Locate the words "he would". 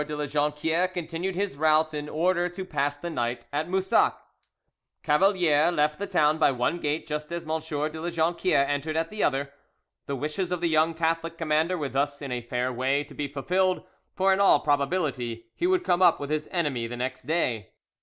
15.53-15.83